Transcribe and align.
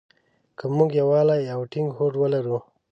که 0.57 0.65
مونږ 0.75 0.91
يووالی 1.01 1.41
او 1.53 1.61
ټينګ 1.71 1.87
هوډ 1.97 2.13
ولرو. 2.17 2.57